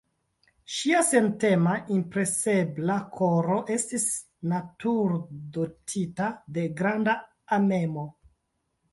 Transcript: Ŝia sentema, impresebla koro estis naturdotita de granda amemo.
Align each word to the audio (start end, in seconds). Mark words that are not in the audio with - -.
Ŝia 0.75 0.99
sentema, 1.07 1.73
impresebla 1.95 2.95
koro 3.17 3.57
estis 3.75 4.05
naturdotita 4.53 6.31
de 6.57 6.63
granda 6.81 7.15
amemo. 7.59 8.07